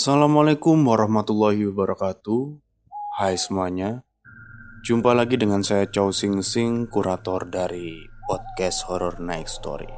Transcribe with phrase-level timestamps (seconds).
[0.00, 2.56] Assalamualaikum warahmatullahi wabarakatuh.
[3.20, 4.00] Hai semuanya.
[4.80, 9.92] Jumpa lagi dengan saya Chow Sing Sing Kurator dari podcast Horror Night Story.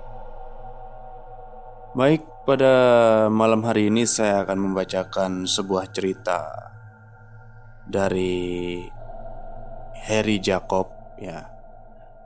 [1.95, 2.75] Baik, pada
[3.30, 6.50] malam hari ini saya akan membacakan sebuah cerita
[7.87, 8.82] Dari
[10.03, 11.46] Harry Jacob ya.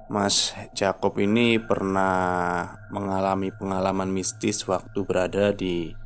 [0.08, 6.05] Mas Jacob ini pernah mengalami pengalaman mistis waktu berada di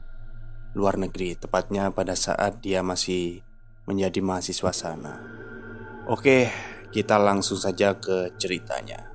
[0.74, 3.42] luar negeri, tepatnya pada saat dia masih
[3.90, 5.18] menjadi mahasiswa sana.
[6.06, 6.50] Oke,
[6.94, 9.10] kita langsung saja ke ceritanya.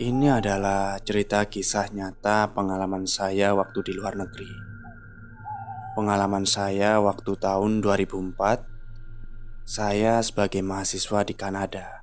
[0.00, 4.48] Ini adalah cerita kisah nyata pengalaman saya waktu di luar negeri.
[5.92, 8.64] Pengalaman saya waktu tahun 2004,
[9.68, 12.00] saya sebagai mahasiswa di Kanada.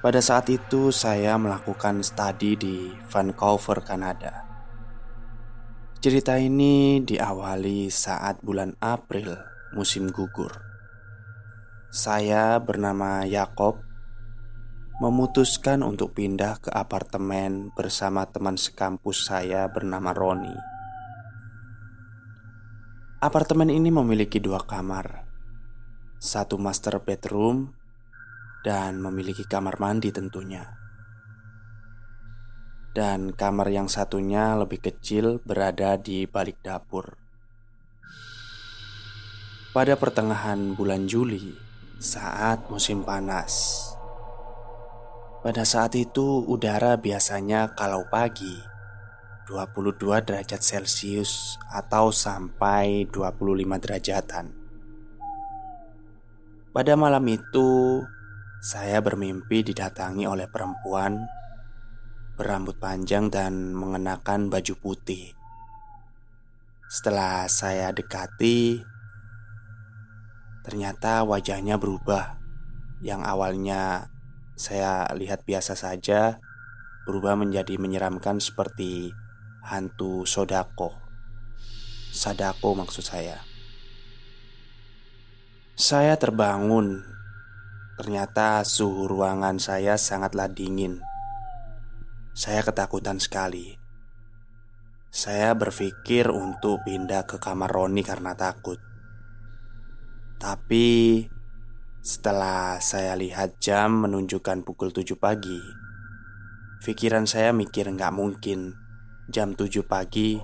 [0.00, 4.47] Pada saat itu, saya melakukan studi di Vancouver, Kanada.
[5.98, 9.34] Cerita ini diawali saat bulan April
[9.74, 10.54] musim gugur.
[11.90, 13.82] Saya bernama Yakob
[15.02, 20.54] memutuskan untuk pindah ke apartemen bersama teman sekampus saya bernama Roni.
[23.18, 25.26] Apartemen ini memiliki dua kamar,
[26.22, 27.74] satu master bedroom,
[28.62, 30.77] dan memiliki kamar mandi tentunya
[32.98, 37.14] dan kamar yang satunya lebih kecil berada di balik dapur.
[39.70, 41.54] Pada pertengahan bulan Juli,
[42.02, 43.78] saat musim panas,
[45.46, 48.58] pada saat itu udara biasanya kalau pagi
[49.46, 49.94] 22
[50.26, 54.50] derajat Celcius atau sampai 25 derajatan.
[56.74, 58.02] Pada malam itu,
[58.58, 61.37] saya bermimpi didatangi oleh perempuan
[62.38, 65.34] berambut panjang dan mengenakan baju putih.
[66.86, 68.78] Setelah saya dekati,
[70.62, 72.38] ternyata wajahnya berubah.
[73.02, 73.82] Yang awalnya
[74.54, 76.38] saya lihat biasa saja,
[77.10, 79.10] berubah menjadi menyeramkan seperti
[79.66, 80.94] hantu Sodako.
[82.14, 83.42] Sadako maksud saya.
[85.74, 87.02] Saya terbangun.
[87.98, 91.07] Ternyata suhu ruangan saya sangatlah dingin.
[92.38, 93.74] Saya ketakutan sekali.
[95.10, 98.78] Saya berpikir untuk pindah ke kamar Roni karena takut.
[100.38, 101.26] Tapi
[101.98, 105.58] setelah saya lihat jam menunjukkan pukul 7 pagi,
[106.86, 108.70] pikiran saya mikir nggak mungkin
[109.26, 110.38] jam 7 pagi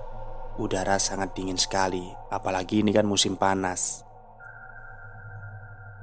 [0.59, 4.03] udara sangat dingin sekali, apalagi ini kan musim panas.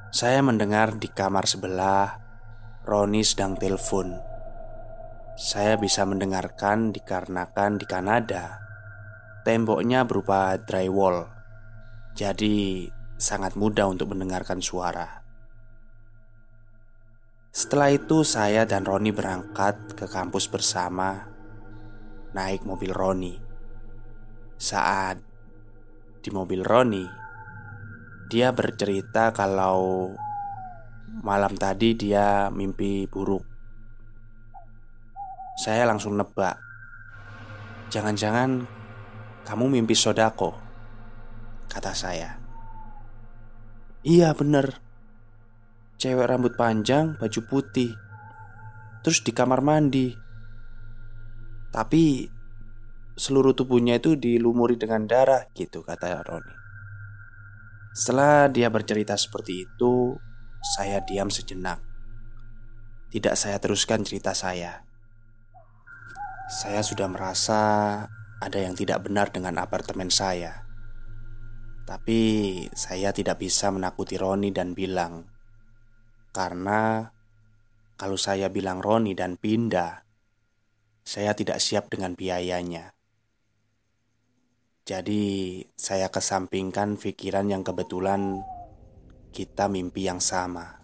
[0.09, 2.16] Saya mendengar di kamar sebelah
[2.88, 4.31] Roni sedang telepon.
[5.42, 8.62] Saya bisa mendengarkan dikarenakan di Kanada
[9.42, 11.26] temboknya berupa drywall,
[12.14, 12.86] jadi
[13.19, 15.26] sangat mudah untuk mendengarkan suara.
[17.50, 21.26] Setelah itu, saya dan Roni berangkat ke kampus bersama,
[22.38, 23.34] naik mobil Roni.
[24.54, 25.19] Saat
[26.22, 27.03] di mobil Roni,
[28.30, 30.06] dia bercerita kalau
[31.19, 33.52] malam tadi dia mimpi buruk
[35.57, 36.57] saya langsung nebak.
[37.93, 38.65] Jangan-jangan
[39.45, 40.57] kamu mimpi sodako
[41.69, 42.37] Kata saya.
[44.05, 44.81] Iya bener.
[45.97, 47.97] Cewek rambut panjang, baju putih
[49.01, 50.13] Terus di kamar mandi.
[51.73, 52.29] Tapi
[53.13, 56.57] Seluruh tubuhnya itu dilumuri dengan darah Gitu kata Roni.
[57.93, 60.17] Setelah dia bercerita seperti itu
[60.61, 61.81] Saya diam sejenak.
[63.13, 64.91] Tidak saya teruskan cerita saya
[66.50, 67.60] saya sudah merasa
[68.42, 70.66] ada yang tidak benar dengan apartemen saya.
[71.86, 72.20] Tapi
[72.75, 75.30] saya tidak bisa menakuti Roni dan bilang.
[76.34, 77.06] Karena
[77.94, 80.00] kalau saya bilang Roni dan pindah
[81.03, 82.95] Saya tidak siap dengan biayanya.
[84.86, 88.47] Jadi saya kesampingkan pikiran yang kebetulan
[89.34, 90.78] Kita mimpi yang sama.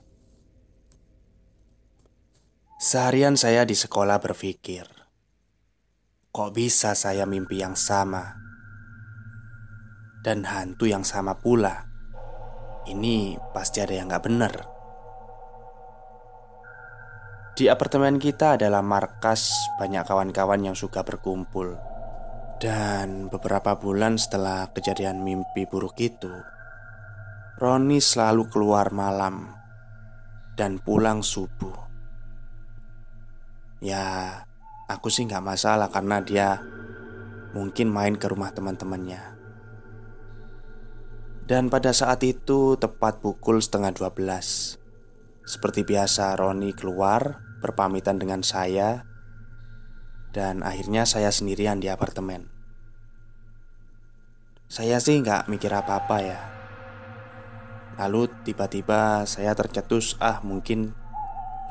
[2.83, 4.98] Seharian saya di sekolah berpikir
[6.39, 8.39] Kok bisa saya mimpi yang sama?
[10.23, 11.91] Dan hantu yang sama pula.
[12.87, 14.55] Ini pasti ada yang gak benar.
[17.59, 19.51] Di apartemen kita adalah markas
[19.83, 21.75] banyak kawan-kawan yang suka berkumpul.
[22.63, 26.31] Dan beberapa bulan setelah kejadian mimpi buruk itu
[27.59, 29.59] Roni selalu keluar malam
[30.55, 31.91] Dan pulang subuh.
[33.83, 34.47] Ya,
[34.89, 36.65] Aku sih nggak masalah karena dia
[37.53, 39.37] mungkin main ke rumah teman-temannya.
[41.45, 44.77] Dan pada saat itu tepat pukul setengah 12
[45.49, 49.09] Seperti biasa Roni keluar berpamitan dengan saya
[50.29, 52.53] Dan akhirnya saya sendirian di apartemen.
[54.69, 56.41] Saya sih nggak mikir apa-apa ya.
[57.97, 60.93] Lalu tiba-tiba saya tercetus Ah mungkin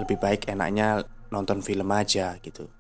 [0.02, 2.77] lebih baik enaknya nonton film aja gitu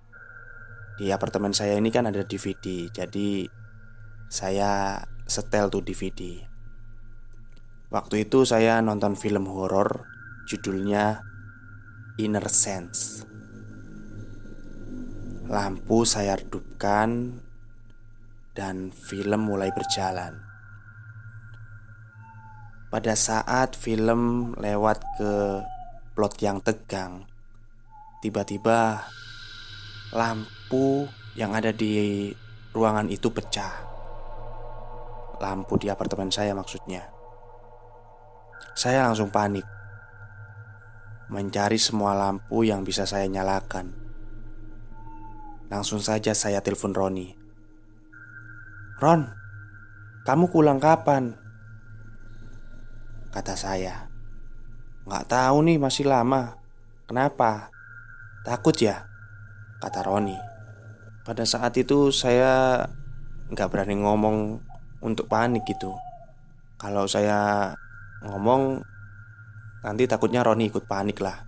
[0.97, 3.45] Di apartemen saya ini kan ada DVD Jadi
[4.27, 4.97] saya
[5.29, 6.41] setel tuh DVD
[7.87, 10.03] Waktu itu saya nonton film horor
[10.43, 11.23] judulnya
[12.19, 13.23] Inner Sense.
[15.47, 17.39] Lampu saya redupkan
[18.51, 20.43] dan film mulai berjalan.
[22.91, 25.63] Pada saat film lewat ke
[26.11, 27.23] plot yang tegang,
[28.19, 29.07] tiba-tiba
[30.11, 30.56] lampu
[31.39, 32.27] yang ada di
[32.75, 33.87] ruangan itu pecah.
[35.39, 37.17] Lampu di apartemen saya maksudnya.
[38.77, 39.65] Saya langsung panik
[41.33, 43.89] Mencari semua lampu yang bisa saya nyalakan
[45.73, 47.33] Langsung saja saya telepon Roni
[49.01, 49.33] Ron,
[50.29, 51.33] kamu pulang kapan?
[53.33, 54.05] Kata saya
[55.09, 56.61] Nggak tahu nih masih lama
[57.09, 57.73] Kenapa?
[58.45, 59.09] Takut ya?
[59.81, 60.46] Kata Roni
[61.27, 62.87] Pada saat itu saya
[63.51, 64.63] nggak berani ngomong
[65.03, 65.91] untuk panik gitu.
[66.79, 67.75] Kalau saya
[68.23, 68.81] Ngomong
[69.83, 71.43] Nanti takutnya Roni ikut panik lah.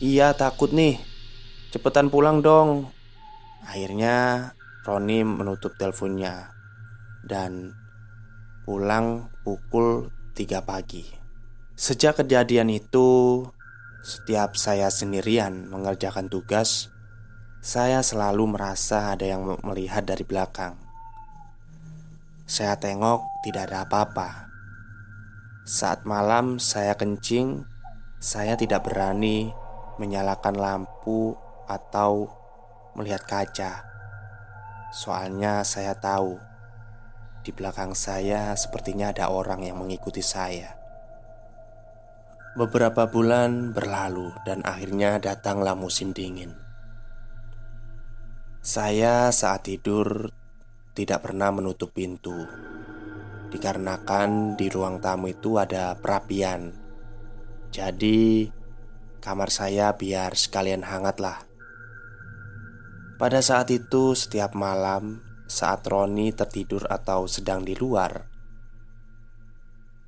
[0.00, 0.96] Iya takut nih.
[1.70, 2.90] Cepetan pulang dong.
[3.68, 4.50] Akhirnya
[4.82, 6.52] Roni menutup teleponnya
[7.20, 7.72] Dan
[8.64, 11.04] pulang pukul 3 pagi.
[11.76, 13.40] Sejak kejadian itu
[14.00, 16.93] Setiap saya sendirian mengerjakan tugas
[17.64, 20.76] Saya selalu merasa ada yang melihat dari belakang
[22.44, 24.52] Saya tengok tidak ada apa-apa
[25.64, 27.64] saat malam saya kencing,
[28.20, 29.48] saya tidak berani
[29.96, 31.32] menyalakan lampu
[31.64, 32.28] atau
[32.92, 33.80] melihat kaca.
[34.92, 36.36] Soalnya saya tahu
[37.40, 40.76] di belakang saya sepertinya ada orang yang mengikuti saya.
[42.60, 46.63] Beberapa bulan berlalu dan akhirnya datanglah musim dingin.
[48.64, 50.32] Saya saat tidur
[50.96, 52.48] tidak pernah menutup pintu
[53.52, 56.72] Dikarenakan di ruang tamu itu ada perapian.
[57.68, 58.48] Jadi
[59.20, 61.44] kamar saya biar sekalian hangat lah
[63.20, 68.24] Pada saat itu setiap malam saat Roni tertidur atau sedang di luar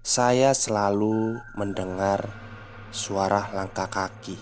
[0.01, 2.25] Saya selalu mendengar
[2.89, 4.41] suara langkah kaki.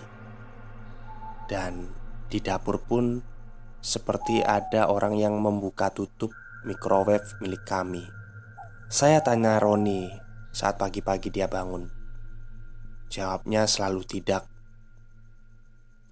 [1.51, 1.91] Dan
[2.31, 3.34] di dapur pun
[3.85, 6.33] seperti ada orang yang membuka tutup
[6.65, 8.01] microwave milik kami
[8.85, 10.07] saya tanya Roni
[10.53, 11.89] saat pagi-pagi dia bangun.
[13.09, 14.45] Jawabnya selalu tidak.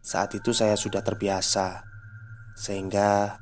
[0.01, 1.85] Saat itu saya sudah terbiasa,
[2.57, 3.39] sehingga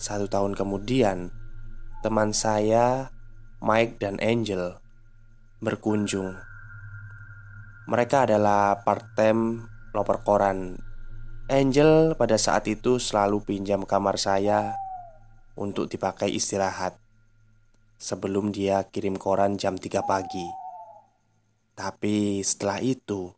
[0.00, 1.28] satu tahun kemudian
[2.00, 3.14] teman saya,
[3.60, 4.80] Mike dan Angel,
[5.60, 6.34] berkunjung.
[7.84, 10.80] Mereka adalah part-time loper koran.
[11.44, 14.80] Angel pada saat itu selalu pinjam kamar saya
[15.60, 16.96] untuk dipakai istirahat
[18.00, 20.48] sebelum dia kirim koran jam 3 pagi.
[21.76, 23.28] Tapi setelah itu,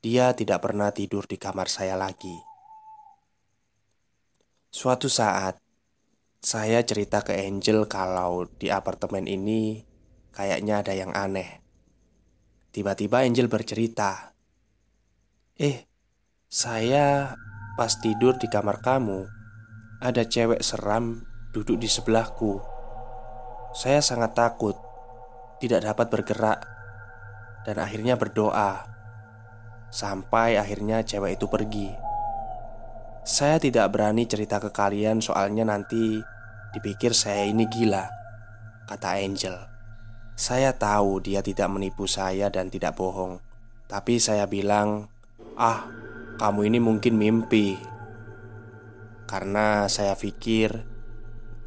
[0.00, 2.32] dia tidak pernah tidur di kamar saya lagi.
[4.72, 5.60] Suatu saat,
[6.40, 9.84] saya cerita ke Angel kalau di apartemen ini
[10.32, 11.60] kayaknya ada yang aneh.
[12.72, 14.32] Tiba-tiba Angel bercerita,
[15.60, 15.91] "Eh,
[16.52, 17.32] saya
[17.80, 19.24] pas tidur di kamar kamu,
[20.04, 21.24] ada cewek seram
[21.56, 22.60] duduk di sebelahku."
[23.72, 24.76] Saya sangat takut,
[25.64, 26.60] tidak dapat bergerak,
[27.64, 28.84] dan akhirnya berdoa
[29.88, 31.88] sampai akhirnya cewek itu pergi.
[33.24, 36.20] Saya tidak berani cerita ke kalian, soalnya nanti
[36.76, 38.04] dipikir saya ini gila,
[38.92, 39.56] kata Angel.
[40.36, 43.40] Saya tahu dia tidak menipu saya dan tidak bohong,
[43.88, 45.08] tapi saya bilang,
[45.56, 46.01] "Ah,
[46.42, 47.78] kamu ini mungkin mimpi."
[49.30, 50.82] Karena saya pikir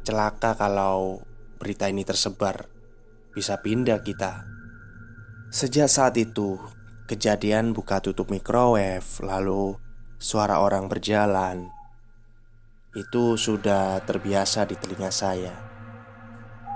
[0.04, 1.24] celaka kalau
[1.56, 2.68] berita ini tersebar,
[3.32, 4.46] bisa pindah kita.
[5.48, 6.60] Sejak saat itu,
[7.08, 9.80] kejadian buka tutup microwave, lalu
[10.20, 11.72] suara orang berjalan,
[12.96, 15.52] itu sudah terbiasa di telinga saya.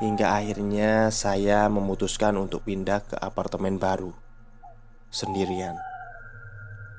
[0.01, 4.17] Hingga akhirnya saya memutuskan untuk pindah ke apartemen baru
[5.13, 5.77] sendirian.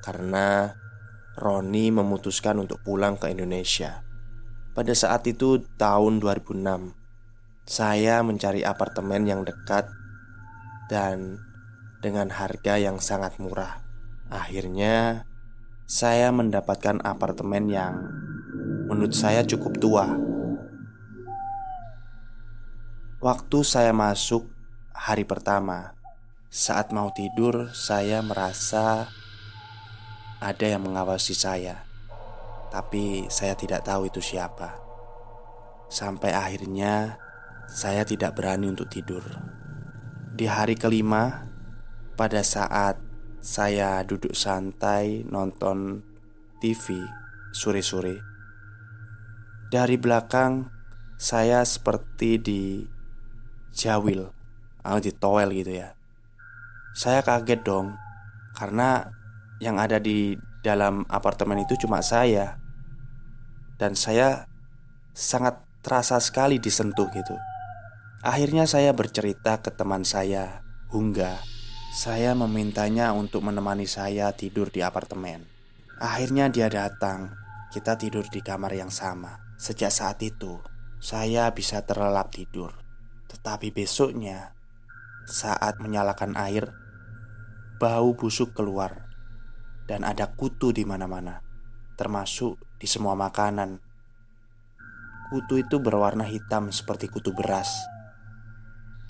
[0.02, 0.74] Karena
[1.38, 4.04] Roni memutuskan untuk pulang ke Indonesia.
[4.72, 7.02] Pada saat itu tahun 2006
[7.68, 9.86] saya mencari apartemen yang dekat
[10.90, 11.38] dan
[12.02, 13.80] dengan harga yang sangat murah.
[14.28, 15.28] Akhirnya,
[15.86, 17.94] saya mendapatkan apartemen yang
[18.90, 20.10] menurut saya cukup tua.
[23.22, 24.50] Waktu saya masuk
[24.90, 25.94] hari pertama,
[26.50, 29.06] saat mau tidur, saya merasa
[30.42, 31.86] ada yang mengawasi saya,
[32.74, 34.74] tapi saya tidak tahu itu siapa.
[35.86, 37.14] Sampai akhirnya,
[37.70, 39.22] saya tidak berani untuk tidur.
[40.34, 41.46] Di hari kelima,
[42.18, 42.98] pada saat
[43.38, 46.02] saya duduk santai nonton
[46.58, 46.98] TV
[47.54, 48.18] sore-sore,
[49.70, 50.66] dari belakang
[51.22, 52.62] saya seperti di
[53.70, 54.26] jawil
[54.82, 55.94] atau di toel gitu ya.
[56.98, 57.94] Saya kaget dong
[58.58, 59.21] karena
[59.62, 60.34] yang ada di
[60.66, 62.58] dalam apartemen itu cuma saya
[63.78, 64.50] dan saya
[65.14, 67.38] sangat terasa sekali disentuh gitu.
[68.26, 71.38] Akhirnya saya bercerita ke teman saya, Hungga.
[71.94, 75.46] Saya memintanya untuk menemani saya tidur di apartemen.
[75.98, 77.34] Akhirnya dia datang.
[77.72, 79.40] Kita tidur di kamar yang sama.
[79.56, 80.60] Sejak saat itu,
[81.00, 82.76] saya bisa terlelap tidur.
[83.32, 84.52] Tetapi besoknya,
[85.24, 86.76] saat menyalakan air,
[87.80, 89.11] bau busuk keluar
[89.86, 91.42] dan ada kutu di mana-mana,
[91.98, 93.78] termasuk di semua makanan.
[95.32, 97.72] Kutu itu berwarna hitam seperti kutu beras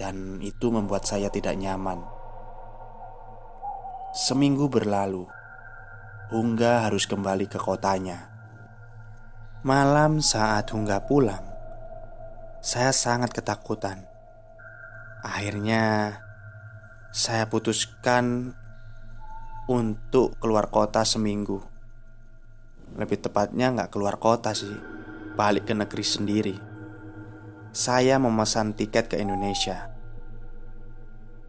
[0.03, 2.03] dan itu membuat saya tidak nyaman.
[4.13, 5.31] Seminggu berlalu,
[6.33, 8.33] Hungga harus kembali ke kotanya.
[9.63, 11.45] Malam saat Hungga pulang,
[12.65, 14.09] saya sangat ketakutan.
[15.21, 16.19] Akhirnya,
[17.13, 18.57] saya putuskan
[19.71, 21.63] untuk keluar kota seminggu.
[22.99, 24.75] Lebih tepatnya, nggak keluar kota sih,
[25.37, 26.57] balik ke negeri sendiri
[27.73, 29.89] saya memesan tiket ke Indonesia.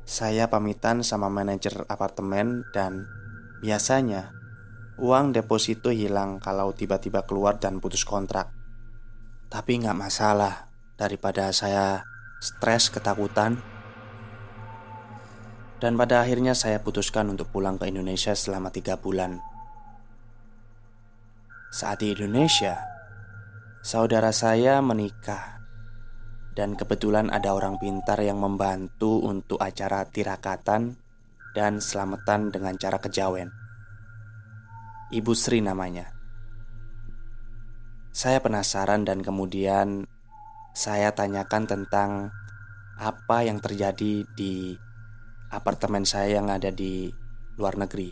[0.08, 3.12] Saya pamitan sama manajer apartemen dan
[3.60, 4.32] biasanya
[5.03, 8.55] uang deposito hilang kalau tiba-tiba keluar dan putus kontrak.
[9.51, 12.08] Tapi nggak masalah daripada saya
[12.39, 13.60] stres ketakutan.
[15.84, 19.44] Dan pada akhirnya saya putuskan untuk pulang ke Indonesia selama tiga bulan.
[21.75, 22.80] Saat di Indonesia,
[23.84, 25.60] saudara saya menikah
[26.56, 30.96] dan kebetulan ada orang pintar yang membantu untuk acara tirakatan
[31.52, 33.52] dan selamatan dengan cara kejawen.
[35.12, 36.16] Ibu Sri namanya.
[38.16, 40.08] Saya penasaran dan kemudian
[40.72, 42.32] saya tanyakan tentang
[42.96, 44.80] apa yang terjadi di
[45.53, 47.13] apartemen saya yang ada di
[47.62, 48.10] luar negeri.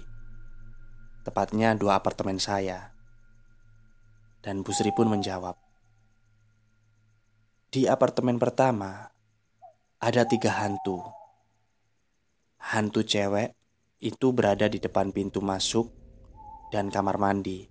[1.26, 2.94] Tepatnya dua apartemen saya.
[4.46, 5.54] Dan Bu Sri pun menjawab,
[7.72, 9.08] di apartemen pertama
[10.02, 11.00] ada tiga hantu.
[12.58, 13.54] Hantu cewek
[14.02, 15.88] itu berada di depan pintu masuk
[16.74, 17.70] dan kamar mandi.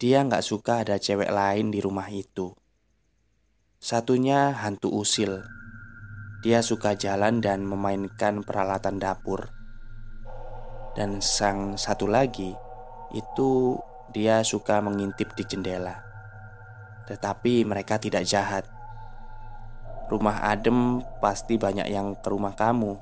[0.00, 2.56] Dia nggak suka ada cewek lain di rumah itu.
[3.76, 5.61] Satunya hantu usil.
[6.42, 9.54] Dia suka jalan dan memainkan peralatan dapur.
[10.98, 12.50] Dan sang satu lagi
[13.14, 13.78] itu
[14.10, 16.02] dia suka mengintip di jendela.
[17.06, 18.66] Tetapi mereka tidak jahat.
[20.10, 22.98] Rumah adem pasti banyak yang ke rumah kamu,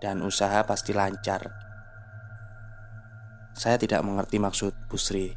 [0.00, 1.52] dan usaha pasti lancar.
[3.52, 5.36] Saya tidak mengerti maksud Busri,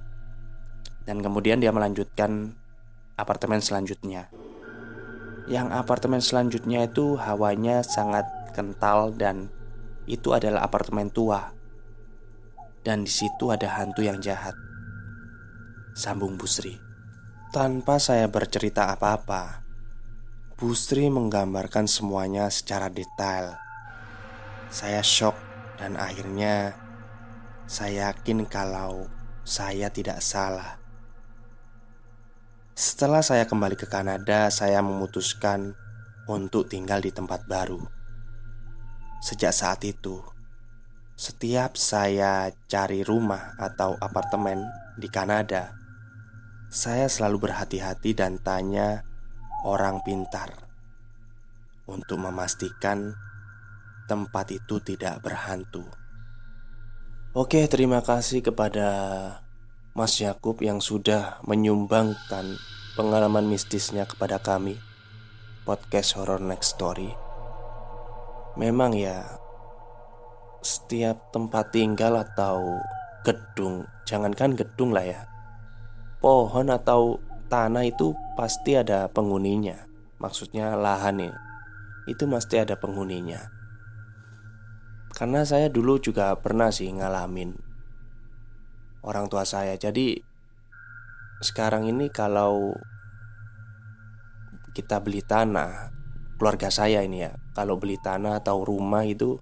[1.04, 2.56] dan kemudian dia melanjutkan
[3.20, 4.32] apartemen selanjutnya.
[5.50, 9.50] Yang apartemen selanjutnya itu hawanya sangat kental dan
[10.06, 11.58] itu adalah apartemen tua.
[12.86, 14.54] Dan di situ ada hantu yang jahat.
[15.98, 16.78] Sambung Busri.
[17.50, 19.66] Tanpa saya bercerita apa-apa,
[20.60, 23.58] Bu Sri menggambarkan semuanya secara detail.
[24.70, 25.34] Saya shock
[25.80, 26.78] dan akhirnya
[27.64, 29.08] saya yakin kalau
[29.48, 30.79] saya tidak salah.
[32.80, 35.76] Setelah saya kembali ke Kanada, saya memutuskan
[36.32, 37.84] untuk tinggal di tempat baru.
[39.20, 40.24] Sejak saat itu,
[41.12, 44.64] setiap saya cari rumah atau apartemen
[44.96, 45.76] di Kanada,
[46.72, 49.04] saya selalu berhati-hati dan tanya
[49.68, 50.48] orang pintar
[51.84, 53.12] untuk memastikan
[54.08, 55.84] tempat itu tidak berhantu.
[57.36, 58.88] Oke, terima kasih kepada
[60.00, 62.56] Mas Yakub yang sudah menyumbangkan
[62.96, 64.80] pengalaman mistisnya kepada kami.
[65.68, 67.12] Podcast Horror Next Story.
[68.56, 69.28] Memang ya,
[70.64, 72.80] setiap tempat tinggal atau
[73.28, 75.28] gedung, jangankan gedung lah ya,
[76.24, 77.20] pohon atau
[77.52, 79.84] tanah itu pasti ada penghuninya.
[80.24, 81.36] Maksudnya lahan ya.
[82.08, 83.52] itu mesti ada penghuninya.
[85.12, 87.69] Karena saya dulu juga pernah sih ngalamin
[89.04, 89.76] orang tua saya.
[89.80, 90.20] Jadi
[91.40, 92.76] sekarang ini kalau
[94.76, 95.92] kita beli tanah,
[96.40, 99.40] keluarga saya ini ya, kalau beli tanah atau rumah itu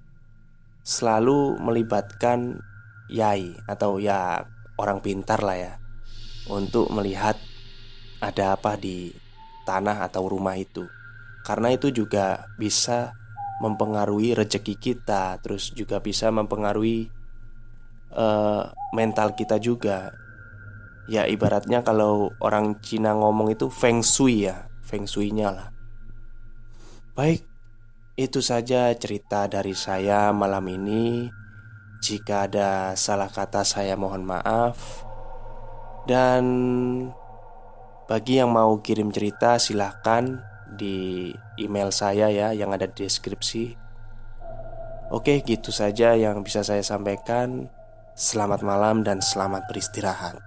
[0.87, 2.63] selalu melibatkan
[3.11, 4.43] yai atau ya
[4.79, 5.73] orang pintar lah ya
[6.47, 7.35] untuk melihat
[8.23, 9.11] ada apa di
[9.67, 10.87] tanah atau rumah itu.
[11.43, 13.15] Karena itu juga bisa
[13.63, 17.09] mempengaruhi rezeki kita, terus juga bisa mempengaruhi
[18.13, 20.13] uh, mental kita juga.
[21.07, 25.69] Ya ibaratnya kalau orang Cina ngomong itu feng shui ya, feng shui-nya lah.
[27.15, 27.47] Baik,
[28.19, 31.31] itu saja cerita dari saya malam ini.
[31.97, 35.07] Jika ada salah kata saya mohon maaf.
[36.07, 36.45] Dan
[38.07, 43.87] bagi yang mau kirim cerita silahkan di email saya ya yang ada di deskripsi
[45.07, 47.71] Oke gitu saja yang bisa saya sampaikan
[48.17, 50.46] Selamat malam dan selamat beristirahat